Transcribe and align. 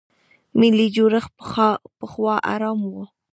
ملي 0.59 0.85
جوړښت 0.95 1.31
پخوا 1.99 2.35
حرام 2.49 2.79
و. 2.91 2.95